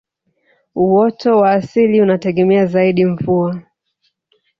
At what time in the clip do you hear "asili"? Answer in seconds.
1.51-2.01